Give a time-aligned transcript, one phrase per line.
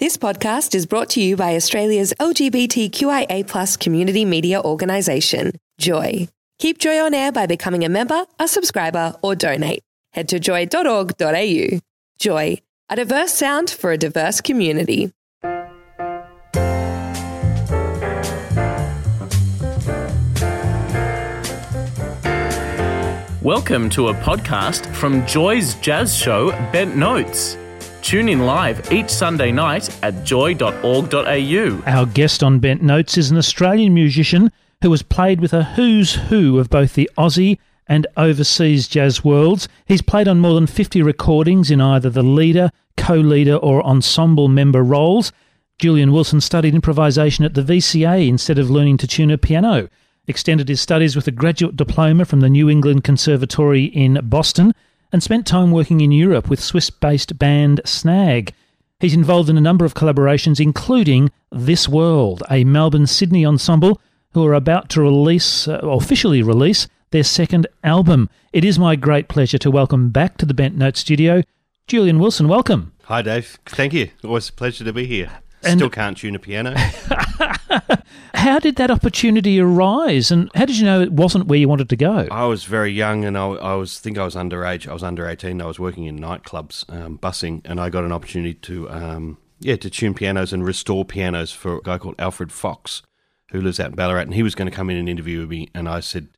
[0.00, 6.26] This podcast is brought to you by Australia's LGBTQIA community media organisation, Joy.
[6.58, 9.84] Keep Joy on air by becoming a member, a subscriber, or donate.
[10.12, 11.78] Head to joy.org.au.
[12.18, 12.58] Joy,
[12.90, 15.12] a diverse sound for a diverse community.
[23.42, 27.56] Welcome to a podcast from Joy's jazz show, Bent Notes.
[28.04, 31.82] Tune in live each Sunday night at joy.org.au.
[31.86, 36.12] Our guest on Bent Notes is an Australian musician who has played with a who's
[36.12, 39.68] who of both the Aussie and overseas jazz worlds.
[39.86, 44.48] He's played on more than 50 recordings in either the leader, co leader, or ensemble
[44.48, 45.32] member roles.
[45.78, 49.88] Julian Wilson studied improvisation at the VCA instead of learning to tune a piano.
[50.26, 54.74] Extended his studies with a graduate diploma from the New England Conservatory in Boston
[55.14, 58.52] and spent time working in Europe with Swiss based band Snag.
[58.98, 64.00] He's involved in a number of collaborations, including This World, a Melbourne Sydney ensemble
[64.32, 68.28] who are about to release, uh, officially release, their second album.
[68.52, 71.42] It is my great pleasure to welcome back to the Bent Note studio
[71.86, 72.48] Julian Wilson.
[72.48, 72.92] Welcome.
[73.04, 73.60] Hi, Dave.
[73.66, 74.10] Thank you.
[74.24, 75.30] Always a pleasure to be here.
[75.64, 76.74] And- Still can't tune a piano.
[78.34, 81.88] How did that opportunity arise, and how did you know it wasn't where you wanted
[81.88, 82.28] to go?
[82.30, 84.86] I was very young, and I, I was think I was underage.
[84.86, 85.62] I was under eighteen.
[85.62, 89.76] I was working in nightclubs, um, bussing, and I got an opportunity to um, yeah
[89.76, 93.00] to tune pianos and restore pianos for a guy called Alfred Fox,
[93.50, 95.48] who lives out in Ballarat, and he was going to come in and interview with
[95.48, 96.28] me, and I said.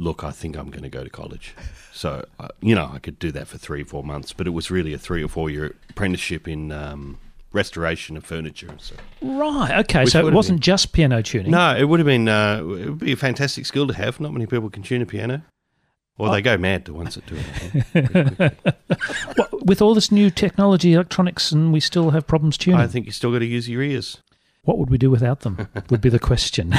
[0.00, 1.56] Look, I think I'm going to go to college.
[1.92, 4.50] So, uh, you know, I could do that for three or four months, but it
[4.50, 7.18] was really a three or four year apprenticeship in um,
[7.52, 8.68] restoration of furniture.
[8.78, 8.94] So.
[9.22, 11.50] Right, okay, Which so it wasn't been- just piano tuning.
[11.50, 12.28] No, it would have been.
[12.28, 14.20] Uh, it would be a fantastic skill to have.
[14.20, 15.42] Not many people can tune a piano,
[16.18, 17.36] or they go mad the ones that do
[17.94, 18.54] it.
[19.36, 22.80] What- with all this new technology, electronics, and we still have problems tuning.
[22.80, 24.18] I think you still got to use your ears.
[24.62, 25.68] What would we do without them?
[25.90, 26.72] would be the question.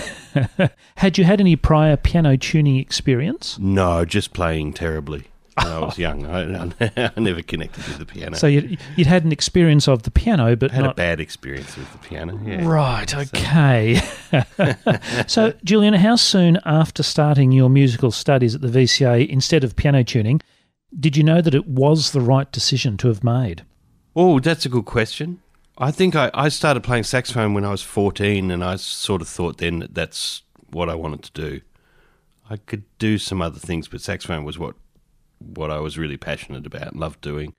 [0.97, 3.57] had you had any prior piano tuning experience?
[3.59, 5.25] No, just playing terribly.
[5.55, 6.25] When I was young.
[6.25, 6.71] I,
[7.15, 8.37] I never connected with the piano.
[8.37, 11.75] So you'd, you'd had an experience of the piano, but I had a bad experience
[11.75, 12.39] with the piano.
[12.45, 12.67] Yeah.
[12.67, 14.01] Right, okay.
[15.27, 20.03] so, Julian, how soon after starting your musical studies at the VCA, instead of piano
[20.03, 20.41] tuning,
[20.97, 23.63] did you know that it was the right decision to have made?
[24.15, 25.41] Oh, that's a good question.
[25.77, 29.27] I think I, I started playing saxophone when I was 14, and I sort of
[29.27, 31.61] thought then that that's what I wanted to do.
[32.49, 34.75] I could do some other things, but saxophone was what
[35.39, 37.55] what I was really passionate about and loved doing.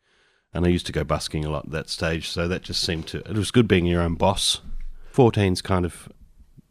[0.52, 3.06] And I used to go busking a lot at that stage, so that just seemed
[3.08, 3.18] to.
[3.18, 4.60] It was good being your own boss.
[5.14, 6.08] 14's kind of.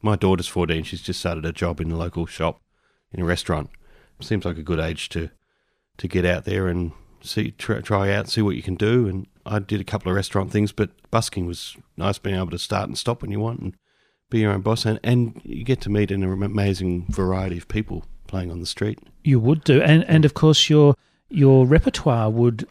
[0.01, 2.61] My daughter's 14, she's just started a job in a local shop
[3.11, 3.69] in a restaurant.
[4.21, 5.29] Seems like a good age to
[5.97, 9.07] to get out there and see try, try out, see what you can do.
[9.07, 12.59] And I did a couple of restaurant things, but busking was nice being able to
[12.59, 13.75] start and stop when you want and
[14.29, 14.85] be your own boss.
[14.85, 18.99] And, and you get to meet an amazing variety of people playing on the street.
[19.25, 20.95] You would do, and and of course your
[21.29, 22.65] your repertoire would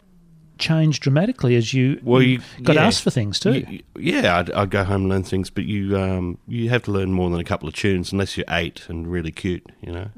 [0.57, 2.85] change dramatically as you, Well, you- got yeah.
[2.85, 3.59] asked for things too.
[3.69, 6.91] You- yeah, I'd, I'd go home and learn things, but you um, you have to
[6.91, 10.09] learn more than a couple of tunes unless you're eight and really cute, you know.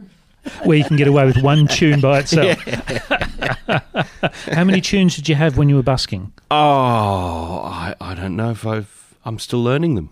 [0.64, 2.58] where you can get away with one tune by itself.
[4.52, 6.32] How many tunes did you have when you were busking?
[6.50, 9.16] Oh, I, I don't know if I've.
[9.24, 10.10] I'm still learning them.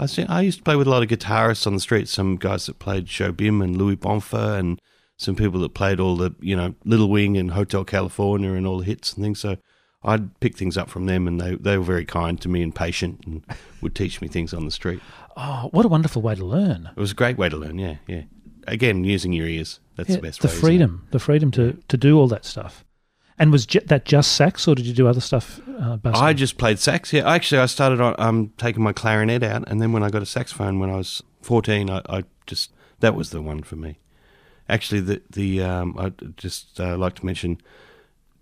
[0.00, 2.08] I see, I used to play with a lot of guitarists on the street.
[2.08, 4.80] Some guys that played Jobim and Luiz Bonfá, and
[5.16, 8.78] some people that played all the you know Little Wing and Hotel California and all
[8.78, 9.40] the hits and things.
[9.40, 9.56] So
[10.02, 12.74] I'd pick things up from them, and they they were very kind to me and
[12.74, 13.44] patient, and
[13.82, 15.00] would teach me things on the street.
[15.36, 16.88] Oh, what a wonderful way to learn.
[16.96, 17.78] It was a great way to learn.
[17.78, 18.22] Yeah, yeah.
[18.66, 19.80] Again, using your ears.
[19.96, 20.54] That's Yeah, the best the way.
[20.54, 22.84] freedom, the freedom to, to do all that stuff.
[23.40, 25.60] And was ju- that just sax, or did you do other stuff?
[25.78, 25.96] Uh?
[26.04, 27.10] I just played sax.
[27.10, 30.20] Yeah, actually, I started on um, taking my clarinet out, and then when I got
[30.20, 32.70] a saxophone when I was fourteen, I, I just
[33.00, 33.98] that was the one for me.
[34.68, 37.56] Actually, the the um, I just uh, like to mention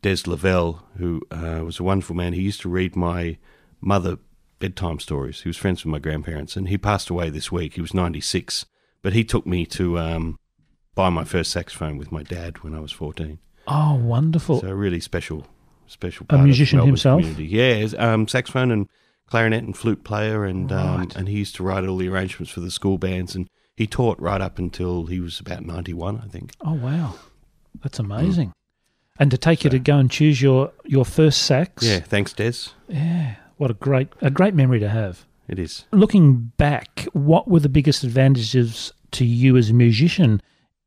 [0.03, 2.33] Des Lavelle, who uh, was a wonderful man.
[2.33, 3.39] He used to read my
[3.81, 4.19] mother
[4.59, 5.43] bedtime stories.
[5.43, 7.75] He was friends with my grandparents, and he passed away this week.
[7.75, 8.67] He was ninety six,
[9.03, 10.39] but he took me to um,
[10.97, 13.39] buy my first saxophone with my dad when I was fourteen.
[13.69, 14.61] Oh, wonderful.
[14.61, 15.47] So a really special,
[15.87, 16.27] special.
[16.31, 17.21] A musician of himself?
[17.21, 17.47] Community.
[17.47, 18.89] Yeah, he's, um, saxophone and
[19.27, 21.17] clarinet and flute player, and um, Right.
[21.17, 24.19] and he used to write all the arrangements for the school bands, and he taught
[24.21, 26.53] right up until he was about ninety one, I think.
[26.65, 27.15] oh, wow.
[27.83, 28.53] That's amazing.
[29.21, 31.85] And to take you to go and choose your, your first sax.
[31.85, 32.71] Yeah, thanks, Des.
[32.89, 33.35] Yeah.
[33.57, 35.27] What a great, a great memory to have.
[35.49, 35.85] It is.
[35.93, 40.41] Looking back, what were the biggest advantages to you as a musician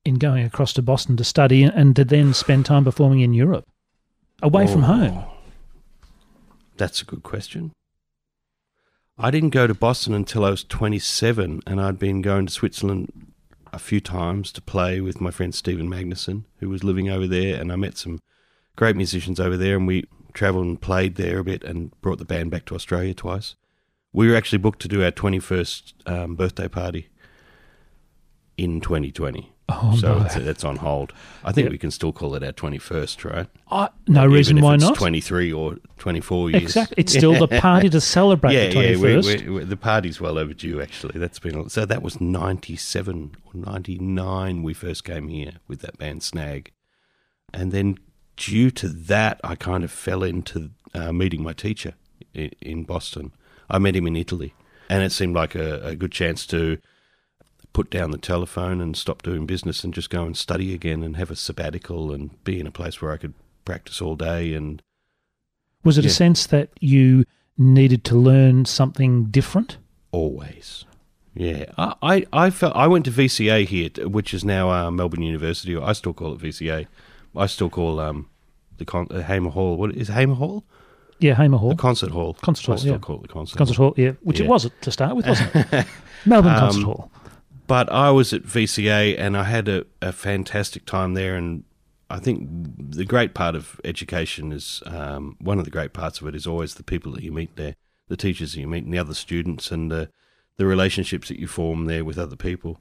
[0.06, 3.66] in going across to Boston to study and to then spend time performing in Europe,
[4.42, 4.88] away from Oh.
[4.88, 5.24] home?
[6.78, 7.72] That's a good question.
[9.18, 13.28] I didn't go to Boston until I was 27, and I'd been going to Switzerland
[13.72, 17.60] a few times to play with my friend Stephen Magnuson, who was living over there,
[17.62, 18.20] and I met some
[18.76, 22.26] great musicians over there, and we travelled and played there a bit and brought the
[22.26, 23.56] band back to Australia twice.
[24.12, 27.10] We were actually booked to do our 21st um, birthday party
[28.62, 29.52] in 2020.
[29.70, 30.26] Oh, so no.
[30.26, 31.14] it's, it's on hold.
[31.44, 31.72] I think Yep.
[31.72, 33.48] we can still call it our 21st, right?
[33.72, 34.96] I, no Even reason why it's not.
[34.96, 36.64] 23 or 24 years.
[36.64, 36.96] Exactly.
[36.98, 38.96] It's still the party to celebrate yeah, the yeah.
[38.96, 39.24] 21st.
[39.24, 41.18] We, we, we, the party's well overdue, actually.
[41.18, 41.86] That's been so.
[41.86, 44.62] That was ninety seven or ninety nine.
[44.62, 46.72] We first came here with that band Snag,
[47.54, 47.98] and then
[48.36, 51.94] due to that, I kind of fell into uh, meeting my teacher
[52.34, 53.32] in, in Boston.
[53.70, 54.54] I met him in Italy,
[54.90, 56.78] and it seemed like a, a good chance to
[57.74, 61.16] put down the telephone and stop doing business and just go and study again and
[61.18, 63.34] have a sabbatical and be in a place where I could
[63.66, 64.82] practice all day and
[65.84, 67.24] Was it a sense that you
[67.58, 69.78] needed to learn something different?
[70.12, 70.86] Always.
[71.34, 75.22] Yeah, I, I, I felt I went to VCA here, which is now uh, Melbourne
[75.22, 75.74] University.
[75.74, 76.88] Or I still call it VCA.
[77.38, 78.30] I still call um,
[78.78, 79.78] the con- uh, Hamer Hall.
[79.78, 80.66] What is it, Hamer Hall?
[81.20, 81.70] Yeah, Hamer Hall.
[81.70, 82.34] The concert hall.
[82.34, 82.98] Concert hall, I still yeah.
[82.98, 83.58] call it the concert.
[83.58, 83.86] Concert hall.
[83.88, 84.50] Hall, yeah, which it Yeah.
[84.50, 85.86] was to start with, wasn't it?
[86.26, 87.12] Melbourne Concert Um, Hall.
[87.72, 91.38] But I was at VCA and I had a, a fantastic time there.
[91.38, 91.64] And
[92.10, 96.28] I think the great part of education is um, one of the great parts of
[96.28, 97.76] it is always the people that you meet there,
[98.10, 100.10] the teachers that you meet, and the other students, and the
[100.58, 102.78] the relationships that you form there with other people.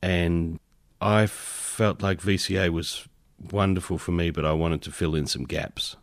[0.00, 0.60] And
[1.00, 3.08] I felt like VCA was
[3.50, 5.96] wonderful for me, but I wanted to fill in some gaps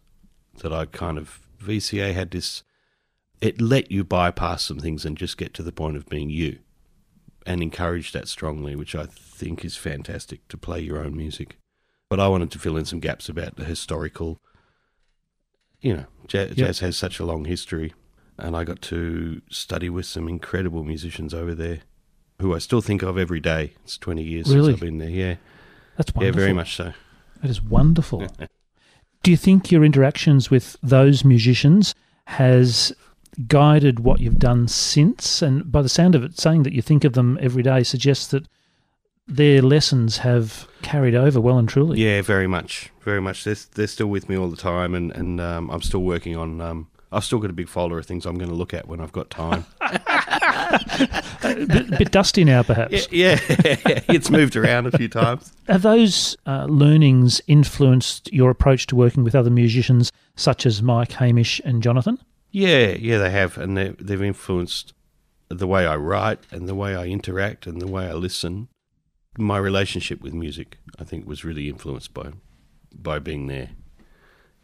[0.58, 2.64] that I kind of VCA had this.
[3.40, 6.60] It let you bypass some things and just get to the point of being you
[7.46, 11.58] and encourage that strongly, which I think is fantastic to play your own music.
[12.10, 14.40] But I wanted to fill in some gaps about the historical.
[15.82, 17.94] You know, jazz, jazz has such a long history,
[18.38, 21.80] and I got to study with some incredible musicians over there,
[22.42, 23.74] who I still think of every day.
[23.84, 24.72] It's twenty years Really?
[24.74, 25.10] since I've been there.
[25.10, 25.36] Yeah,
[25.98, 26.24] That's wonderful.
[26.42, 26.94] yeah, very much so.
[27.42, 28.28] That is wonderful.
[29.24, 31.94] Do you think your interactions with those musicians
[32.26, 32.94] has
[33.48, 35.42] guided what you've done since?
[35.42, 38.28] And by the sound of it, saying that you think of them every day suggests
[38.28, 38.48] that
[39.28, 42.02] their lessons have carried over well and truly.
[42.02, 43.44] Yeah, very much, very much.
[43.44, 46.60] They're, they're still with me all the time, and and um, I'm still working on.
[46.60, 49.02] Um, I've still got a big folder of things I'm going to look at when
[49.02, 49.66] I've got time.
[49.82, 53.12] a bit, bit dusty now, perhaps.
[53.12, 53.56] yeah, yeah.
[54.10, 55.52] it's moved around a few times.
[55.68, 61.14] Have those uh, learnings influenced your approach to working with other musicians, such as Mike,
[61.14, 62.20] Hamish, and Jonathan?
[62.52, 64.94] Yeah, yeah, they have, and they, they've influenced
[65.50, 68.70] the way I write and the way I interact and the way I listen.
[69.38, 72.34] My relationship with music, I think, was really influenced by
[72.94, 73.70] by being there.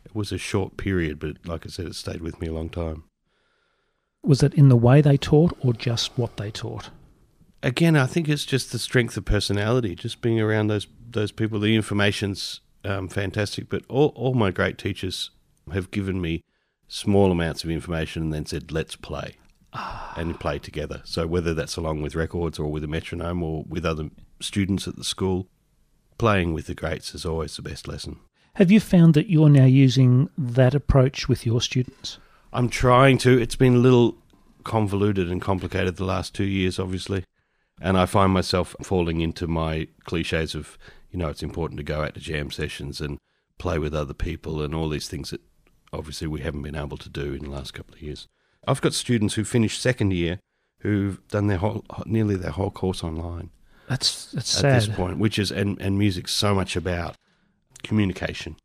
[0.03, 2.69] It was a short period, but like I said, it stayed with me a long
[2.69, 3.03] time.
[4.23, 6.89] Was it in the way they taught or just what they taught?
[7.61, 11.59] Again, I think it's just the strength of personality, just being around those those people.
[11.59, 15.29] The information's um, fantastic, but all all my great teachers
[15.71, 16.41] have given me
[16.87, 19.35] small amounts of information and then said, "Let's play."
[19.77, 20.13] Ah.
[20.15, 21.01] and play together.
[21.03, 24.09] So whether that's along with records or with a metronome or with other
[24.39, 25.49] students at the school,
[26.17, 28.19] playing with the greats is always the best lesson.
[28.53, 32.19] Have you found that you're now using that approach with your students?
[32.53, 33.37] I'm trying to.
[33.37, 34.15] It's been a little
[34.63, 37.25] convoluted and complicated the last two years, obviously.
[37.81, 40.77] And I find myself falling into my cliches of,
[41.11, 43.17] you know, it's important to go out to jam sessions and
[43.57, 45.41] play with other people and all these things that
[45.95, 48.27] obviously we haven't been able to do in the last couple of years.
[48.67, 50.39] I've got students who finished second year
[50.79, 53.49] who've done their whole, nearly their whole course online
[53.87, 54.75] That's that's at sad.
[54.75, 57.15] this point, which is and and music's so much about
[57.83, 58.55] communication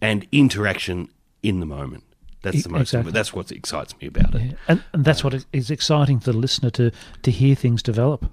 [0.00, 1.08] and interaction
[1.42, 2.04] in the moment.
[2.42, 2.80] That's the most.
[2.80, 3.12] exactly.
[3.12, 4.42] That's what excites me about it.
[4.42, 6.90] Yeah, and, and that's what is exciting for the listener to
[7.22, 8.30] to hear things develop.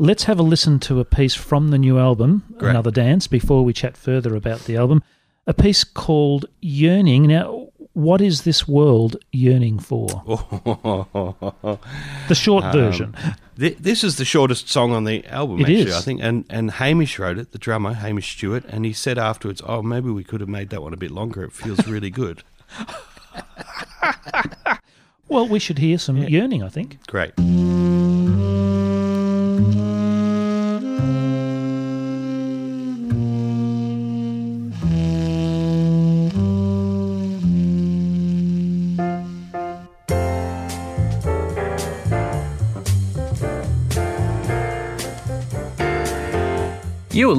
[0.00, 2.70] Let's have a listen to a piece from the new album, Great.
[2.70, 5.02] Another Dance, before we chat further about the album.
[5.48, 7.26] A piece called Yearning.
[7.26, 10.08] Now, what is this world yearning for?
[12.28, 13.14] The short Um, version.
[13.58, 15.94] Th- This is the shortest song on the album, It actually, is.
[15.96, 16.20] I think.
[16.22, 20.10] And and Hamish wrote it, the drummer, Hamish Stewart, and he said afterwards, "Oh, maybe
[20.10, 21.42] we could have made that one a bit longer.
[21.44, 22.42] It feels really good."
[25.30, 27.06] Well, we should hear some yearning, I think.
[27.06, 27.32] Great.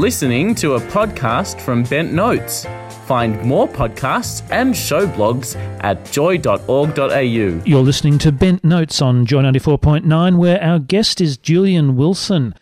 [0.09, 2.65] Listening to a podcast from Bent Notes.
[3.05, 7.61] Find more podcasts and show blogs at joy.org.au.
[7.63, 12.55] You're listening to Bent Notes on Joy 94.9, where our guest is Julian Wilson.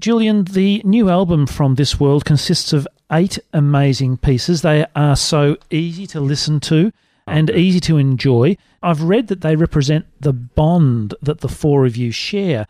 [0.00, 4.62] Julian, the new album from This World consists of eight amazing pieces.
[4.62, 6.90] They are so easy to listen to
[7.26, 8.56] and easy to enjoy.
[8.82, 12.66] I've read that they represent the bond that the four of you share.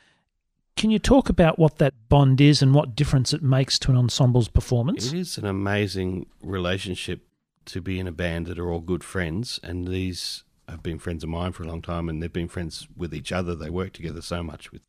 [0.77, 3.97] Can you talk about what that bond is and what difference it makes to an
[3.97, 5.13] ensemble's performance?
[5.13, 7.21] It is an amazing relationship
[7.67, 11.23] to be in a band that are all good friends, and these have been friends
[11.23, 13.55] of mine for a long time, and they've been friends with each other.
[13.55, 14.83] They work together so much with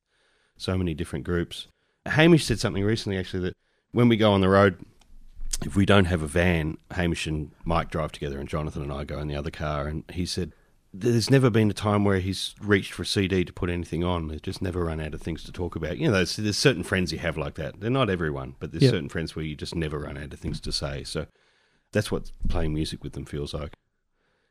[0.57, 1.67] so many different groups.
[2.05, 3.57] Hamish said something recently, actually, that
[3.91, 4.83] when we go on the road,
[5.65, 9.03] if we don't have a van, Hamish and Mike drive together, and Jonathan and I
[9.03, 9.87] go in the other car.
[9.87, 10.53] And he said
[10.93, 14.27] there's never been a time where he's reached for a CD to put anything on.
[14.27, 15.97] They've just never run out of things to talk about.
[15.97, 17.79] You know, there's, there's certain friends you have like that.
[17.79, 18.91] They're not everyone, but there's Yep.
[18.91, 21.03] certain friends where you just never run out of things to say.
[21.03, 21.25] So
[21.91, 23.73] that's what playing music with them feels like.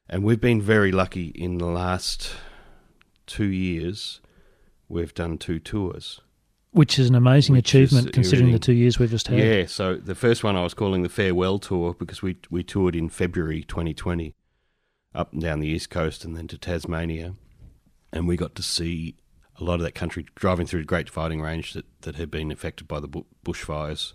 [0.08, 2.34] And we've been very lucky in the last
[3.26, 4.20] two years.
[4.88, 6.20] We've done two tours.
[6.72, 9.38] Which is an amazing is achievement considering the two years we've just had.
[9.38, 12.96] Yeah, so the first one I was calling the farewell tour because we we toured
[12.96, 14.34] in February 2020
[15.14, 17.34] up and down the east coast and then to Tasmania,
[18.12, 19.16] and we got to see
[19.60, 22.50] a lot of that country driving through the Great Dividing Range that that had been
[22.50, 23.08] affected by the
[23.44, 24.14] bushfires.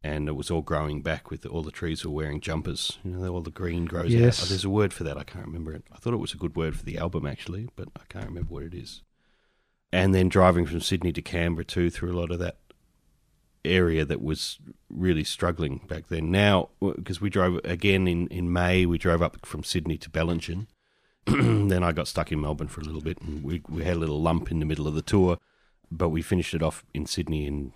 [0.00, 2.98] And it was all growing back with all the trees were wearing jumpers.
[3.02, 4.38] You know, all the green grows Yes.
[4.40, 4.46] out.
[4.46, 5.18] Oh, there's a word for that.
[5.18, 5.82] I can't remember it.
[5.90, 8.54] I thought it was a good word for the album, actually, but I can't remember
[8.54, 9.02] what it is.
[9.92, 12.58] And then driving from Sydney to Canberra, too, through a lot of that
[13.64, 16.30] area that was really struggling back then.
[16.30, 20.66] Now, because we drove again in, in May, we drove up from Sydney to Bellingen.
[21.26, 24.00] then I got stuck in Melbourne for a little bit, and we we had a
[24.00, 25.38] little lump in the middle of the tour,
[25.90, 27.72] but we finished it off in Sydney in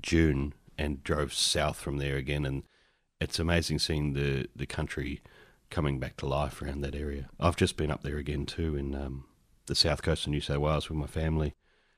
[0.00, 2.44] June and drove south from there again.
[2.44, 2.64] And
[3.20, 5.22] it's amazing seeing the the country
[5.70, 7.28] coming back to life around that area.
[7.38, 9.24] I've just been up there again too in um,
[9.66, 11.54] the south coast of New South Wales with my family,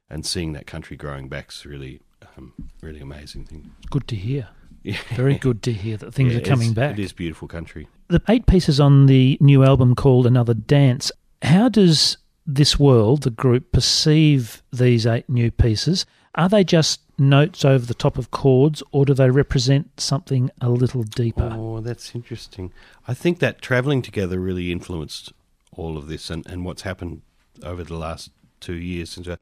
[0.08, 2.00] and seeing that country growing back's really
[2.36, 3.70] um, really amazing thing.
[3.90, 4.48] Good to hear.
[4.82, 4.98] Yeah.
[5.14, 6.98] Very good to hear that things Yeah, are coming back.
[6.98, 7.86] It is beautiful country.
[8.08, 11.12] The eight pieces on the new album called Another Dance.
[11.42, 16.04] How does this world, the group, perceive these eight new pieces?
[16.34, 20.68] Are they just notes over the top of chords, or do they represent something a
[20.70, 21.50] little deeper?
[21.54, 22.72] Oh, that's interesting.
[23.06, 25.32] I think that travelling together really influenced
[25.76, 27.22] all of this and, and what's happened
[27.62, 29.28] over the last two years since.
[29.28, 29.36] uh,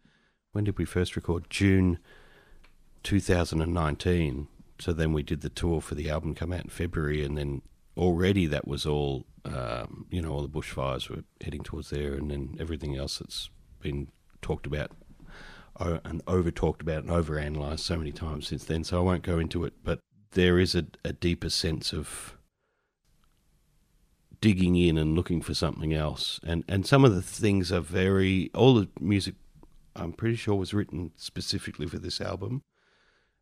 [0.53, 1.49] When did we first record?
[1.49, 1.99] June
[3.03, 4.49] 2019.
[4.79, 7.63] So then we did the tour for the album come out in February, and then
[7.97, 12.31] already that was all, um, you know, all the bushfires were heading towards there, and
[12.31, 14.09] then everything else that's been
[14.43, 14.93] talked about
[15.81, 18.85] and over talked about and over analysed so many times since then.
[18.85, 20.01] So I won't go into it, but
[20.33, 22.37] there is a, a deeper sense of
[24.41, 26.41] digging in and looking for something else.
[26.45, 29.35] And and some of the things are very all the music
[29.97, 32.63] I'm pretty sure was written specifically for this album.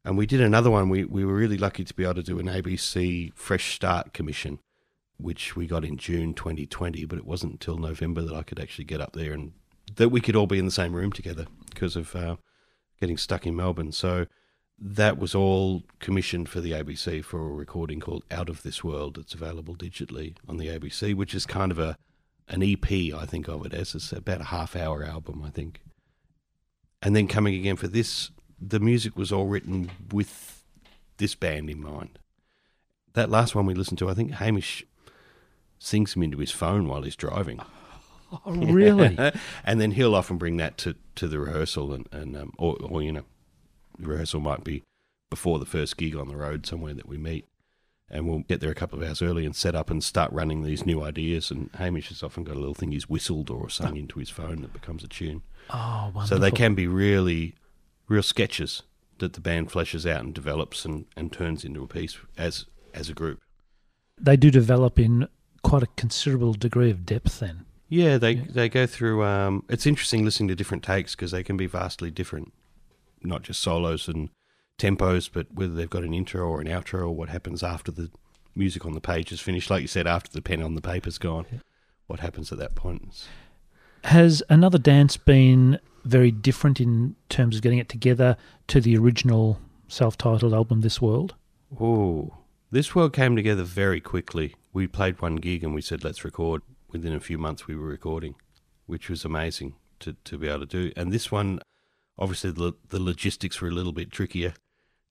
[0.05, 0.89] And we did another one.
[0.89, 4.59] We we were really lucky to be able to do an ABC Fresh Start commission,
[5.19, 7.05] which we got in June 2020.
[7.05, 9.53] But it wasn't until November that I could actually get up there and
[9.97, 12.37] that we could all be in the same room together because of uh,
[13.01, 13.93] getting stuck in Melbourne.
[13.93, 14.27] So
[14.79, 19.19] that was all commissioned for the ABC for a recording called Out of This World.
[19.19, 21.97] It's available digitally on the ABC, which is kind of a
[22.49, 23.95] an EP, I think of it as.
[23.95, 25.83] It's about a half hour album, I think.
[27.03, 30.63] And then coming again for this, the music was all written with
[31.19, 32.19] this band in mind.
[33.15, 34.85] That last one we listened to, I think Hamish
[35.79, 37.61] sings him into his phone while he's driving.
[38.33, 39.19] Oh, really?
[39.65, 43.03] and then he'll often bring that to, to the rehearsal, and, and um, or, or
[43.03, 43.25] you know,
[43.99, 44.83] the rehearsal might be
[45.31, 47.47] before the first gig on the road somewhere that we meet,
[48.11, 50.63] and we'll get there a couple of hours early and set up and start running
[50.63, 51.51] these new ideas.
[51.51, 54.63] And Hamish has often got a little thing he's whistled or sung into his phone
[54.63, 55.43] that becomes a tune.
[55.71, 56.27] oh, wonderful.
[56.27, 57.55] So they can be really,
[58.09, 58.83] real sketches
[59.19, 63.09] that the band fleshes out and develops and, and turns into a piece as as
[63.09, 63.41] a group.
[64.21, 65.29] They do develop in
[65.63, 67.67] quite a considerable degree of depth then.
[67.89, 69.25] Yeah, they they go through.
[69.25, 72.53] Um, it's interesting listening to different takes because they can be vastly different,
[73.23, 74.31] not just solos and
[74.79, 78.11] tempos, but whether they've got an intro or an outro or what happens after the
[78.55, 79.71] music on the page is finished.
[79.71, 81.47] Like you said, after the pen on the paper's gone,
[82.07, 83.27] what happens at that point?
[84.05, 88.37] Has another dance been very different in terms of getting it together
[88.69, 91.35] to the original self-titled album This World?
[91.79, 92.39] Oh,
[92.71, 94.55] this world came together very quickly.
[94.73, 96.63] We played one gig and we said, let's record.
[96.91, 98.35] Within a few months, we were recording,
[98.87, 100.93] which was amazing to, to be able to do.
[100.97, 101.61] And this one,
[102.19, 104.55] obviously, the, the logistics were a little bit trickier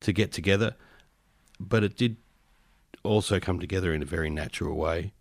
[0.01, 0.75] to get together,
[1.59, 2.17] but it did
[3.03, 5.13] also come together in a very natural way.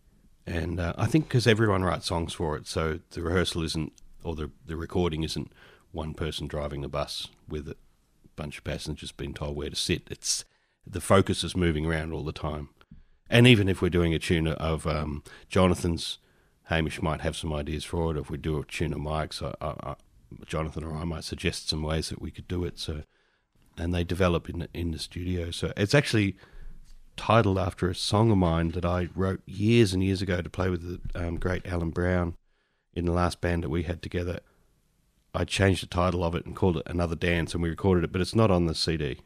[0.46, 4.36] And uh, I think because everyone writes songs for it, so the rehearsal isn't, or
[4.36, 5.52] the, the recording isn't
[5.90, 7.76] one person driving the bus with a
[8.36, 10.02] bunch of passengers being told where to sit.
[10.10, 10.44] It's
[10.86, 12.68] the focus is moving around all the time.
[13.28, 16.18] And even if we're doing a tune of um, Jonathan's,
[16.64, 18.18] Hamish might have some ideas for it.
[18.18, 19.94] If we do a tune of Mike's, I, I, I,
[20.46, 22.78] Jonathan or I might suggest some ways that we could do it.
[22.78, 23.02] So,
[23.76, 25.50] and they develop in in the studio.
[25.50, 26.36] So it's actually
[27.16, 30.68] titled after a song of mine that I wrote years and years ago to play
[30.70, 30.82] with
[31.14, 32.34] the um, great Allan Browne
[32.94, 34.40] in the last band that we had together.
[35.34, 38.12] I changed the title of it and called it Another Dance, and we recorded it,
[38.12, 39.18] but it's not on the CD.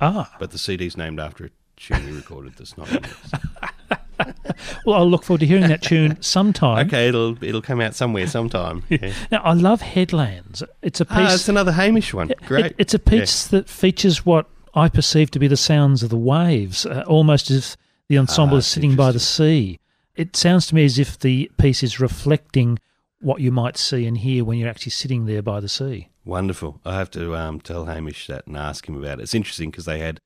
[0.00, 4.34] Ah, But the CD's named after a tune we recorded that's not on it.
[4.86, 6.86] well, I'll look forward to hearing that tune sometime.
[6.86, 8.82] Okay, it'll it'll come out somewhere sometime.
[8.90, 9.12] Yeah.
[9.30, 10.62] Now, I love Headlands.
[10.82, 11.16] It's a piece.
[11.18, 12.30] Ah, it's another Hamish one.
[12.46, 12.66] Great.
[12.66, 16.16] It- it's a piece that features what I perceive to be the sounds of the
[16.16, 17.76] waves, uh, almost as if
[18.08, 19.78] the ensemble Ah, is sitting by the sea.
[20.16, 22.78] It sounds to me as if the piece is reflecting
[23.20, 26.08] what you might see and hear when you're actually sitting there by the sea.
[26.24, 26.80] Wonderful.
[26.84, 29.22] I have to um, tell Hamish that and ask him about it.
[29.22, 30.20] It's interesting because they had,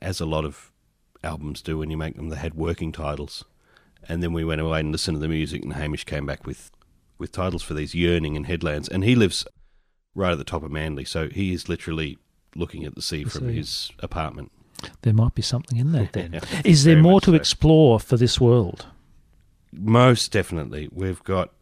[0.00, 0.72] as a lot of
[1.22, 3.44] albums do when you make them, they had working titles.
[4.08, 6.70] And then we went away and listened to the music, and Hamish came back with,
[7.18, 8.88] with titles for these Yearning and Headlands.
[8.88, 9.46] And he lives
[10.14, 12.18] right at the top of Manly, so he is literally
[12.56, 13.56] looking at the sea The from sea.
[13.56, 14.50] his apartment.
[15.02, 16.40] There might be something in that then.
[16.64, 17.34] Is there more to so.
[17.34, 18.86] explore for this world?
[19.72, 20.88] Most definitely.
[20.92, 21.52] We've got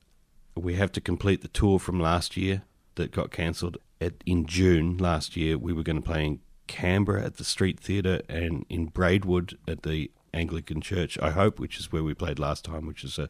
[0.57, 2.63] we have to complete the tour from last year
[2.95, 3.77] that got cancelled
[4.25, 5.59] in June last year.
[5.59, 9.83] We were going to play in Canberra at the Street Theatre and in Braidwood at
[9.83, 13.29] the Anglican Church, I hope, which is where we played last time, which is a,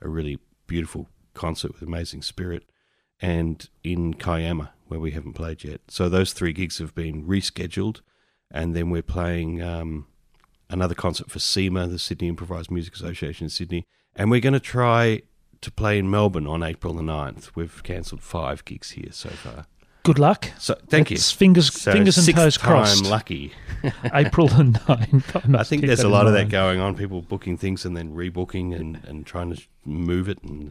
[0.00, 2.64] a really beautiful concert with amazing spirit,
[3.20, 5.80] and in Kiama, where we haven't played yet.
[5.88, 8.00] So those three gigs have been rescheduled,
[8.50, 10.06] and then we're playing um,
[10.70, 14.60] another concert for SIMA, the Sydney Improvised Music Association in Sydney, and we're going to
[14.60, 15.22] try
[15.60, 17.50] to play in Melbourne on April the 9th.
[17.54, 19.66] We've cancelled five gigs here so far.
[20.04, 20.52] Good luck.
[20.58, 21.36] So thank It's you.
[21.36, 23.04] Fingers, So fingers and toes time crossed.
[23.06, 23.52] lucky.
[24.14, 25.54] April the 9th.
[25.58, 26.94] I think there's a lot of that going on.
[26.94, 30.40] People booking things and then rebooking and, and trying to move it.
[30.44, 30.70] And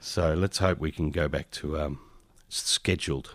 [0.00, 2.00] so let's hope we can go back to um,
[2.50, 3.34] scheduled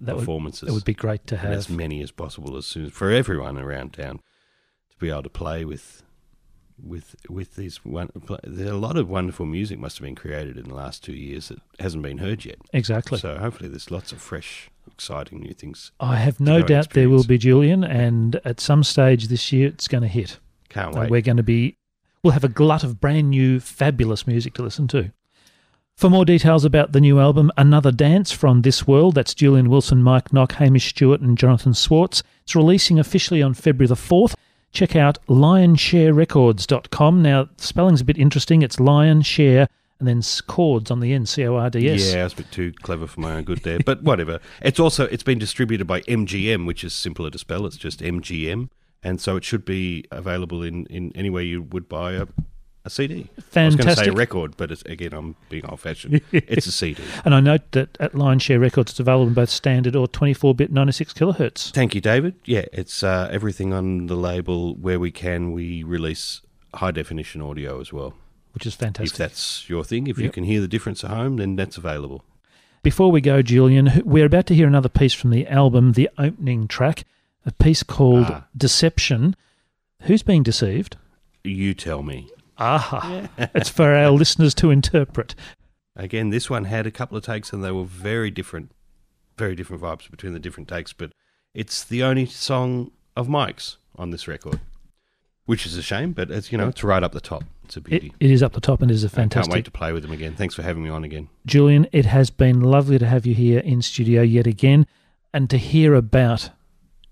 [0.00, 0.66] That would, performances.
[0.66, 3.92] that would be great to and as many as possible as soon for everyone around
[3.94, 4.20] town
[4.90, 6.02] to be able to play with
[6.82, 8.10] with with these one
[8.42, 11.48] there's a lot of wonderful music must have been created in the last two years
[11.48, 13.16] that hasn't been heard yet Exactly.
[13.18, 17.22] so hopefully there's lots of fresh exciting new things I have no doubt there will
[17.24, 20.38] be, Julian, and at some stage this year it's going to hit.
[20.68, 21.76] can't wait we're going to be,
[22.22, 25.12] we'll have a glut of brand new, fabulous music to listen to.
[25.96, 30.02] For more details about the new album, Another Dance from This World, that's Julian Wilson,
[30.02, 32.22] Mike Nock, Hamish Stewart, and Jonathan Zwartz.
[32.42, 34.34] It's releasing officially on February the 4th.
[34.72, 37.22] Check out lionsharecords.com.
[37.22, 38.62] Now, the spelling's a bit interesting.
[38.62, 39.68] It's lion, share,
[40.00, 42.12] and then chords on the end, C O R D S.
[42.12, 44.80] yeah i was a bit too clever for my own good there but whatever it's
[44.80, 48.68] also it's been distributed by mgm which is simpler to spell it's just mgm
[49.04, 52.26] and so it should be available in in any way you would buy a
[52.84, 53.30] a CD.
[53.56, 56.20] I was going to say a record, but it's, again, I'm being old fashioned.
[56.32, 57.02] it's a CD.
[57.24, 61.14] And I note that at Lionsharecords, it's available in both standard or 24 bit 96
[61.14, 61.72] kilohertz.
[61.72, 62.34] Thank you, David.
[62.44, 64.74] Yeah, it's uh, everything on the label.
[64.74, 66.42] Where we can, we release
[66.74, 68.14] high definition audio as well.
[68.52, 69.12] Which is fantastic.
[69.14, 72.22] If that's your thing, if you can hear the difference at home, then that's available.
[72.82, 76.68] Before we go, Julian, we're about to hear another piece from the album, the opening
[76.68, 77.04] track,
[77.46, 78.44] a piece called Ah.
[78.56, 79.34] Deception.
[80.02, 80.96] Who's being deceived?
[81.42, 82.28] You tell me.
[82.58, 83.28] Aha.
[83.54, 85.34] it's for our listeners to interpret.
[85.96, 88.70] Again, this one had a couple of takes, and they were very different,
[89.38, 90.92] very different vibes between the different takes.
[90.92, 91.12] But
[91.54, 94.58] it's the only song of Mike's on this record,
[95.46, 96.12] which is a shame.
[96.12, 97.44] But it's you know, it's right up the top.
[97.64, 98.12] It's a It, beauty.
[98.20, 99.54] it is up the top and it is a I can't fantastic.
[99.54, 100.34] wait to play with them again.
[100.34, 101.28] Thanks for having me on again.
[101.46, 104.86] Julian, it has been lovely to have you here in studio yet again
[105.32, 106.50] and to hear about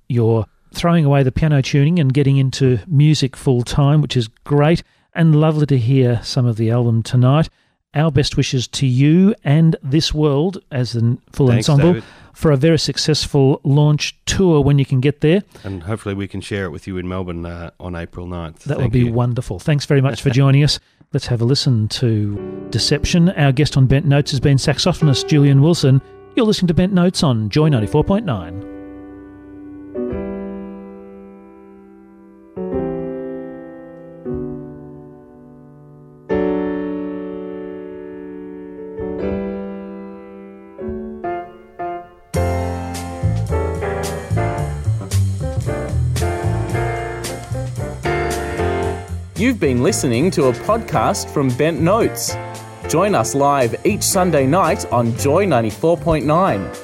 [0.08, 4.82] your throwing away the piano tuning and getting into music full time, which is great
[5.14, 7.48] and lovely to hear some of the album tonight.
[7.94, 12.04] Our best wishes to you and this world as the full Thanks, ensemble David.
[12.32, 15.42] for a very successful launch tour when you can get there.
[15.62, 18.60] And hopefully we can share it with you in Melbourne uh, on April 9th.
[18.60, 19.12] That would be you.
[19.12, 19.58] wonderful.
[19.58, 20.80] Thanks very much for joining us.
[21.12, 23.28] Let's have a listen to Deception.
[23.30, 26.00] Our guest on Bent Notes has been saxophonist Julian Wilson.
[26.34, 28.71] You're listening to Bent Notes on Joy 94.9.
[49.42, 52.36] You've been listening to a podcast from Bent Notes.
[52.88, 56.78] Join us live each Sunday night on Joy 94.9.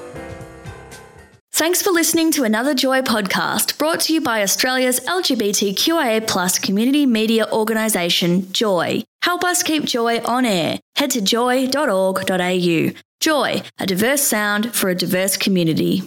[1.52, 7.46] Thanks for listening to another Joy podcast brought to you by Australia's LGBTQIA community media
[7.52, 9.04] organisation, Joy.
[9.22, 10.80] Help us keep Joy on air.
[10.96, 12.90] Head to joy.org.au.
[13.20, 16.02] Joy, a diverse sound for a diverse community.